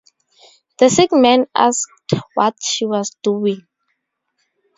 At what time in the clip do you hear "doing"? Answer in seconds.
3.21-3.67